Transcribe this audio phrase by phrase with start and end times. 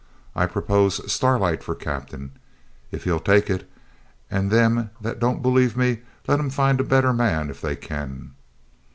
[0.35, 2.31] I propose Starlight for captain
[2.89, 3.69] if he'll take it,
[4.31, 8.33] and them that don't believe me let 'em find a better man if they can.'